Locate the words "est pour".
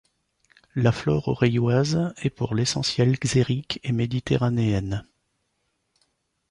2.23-2.55